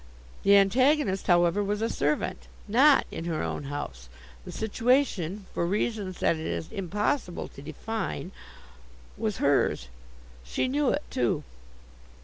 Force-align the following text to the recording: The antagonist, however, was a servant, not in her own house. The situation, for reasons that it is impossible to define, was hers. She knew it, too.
The 0.41 0.57
antagonist, 0.57 1.27
however, 1.27 1.63
was 1.63 1.79
a 1.83 1.87
servant, 1.87 2.47
not 2.67 3.05
in 3.11 3.25
her 3.25 3.43
own 3.43 3.65
house. 3.65 4.09
The 4.45 4.51
situation, 4.51 5.45
for 5.53 5.63
reasons 5.67 6.17
that 6.21 6.37
it 6.37 6.47
is 6.47 6.71
impossible 6.71 7.47
to 7.49 7.61
define, 7.61 8.31
was 9.15 9.37
hers. 9.37 9.89
She 10.43 10.67
knew 10.67 10.89
it, 10.89 11.03
too. 11.11 11.43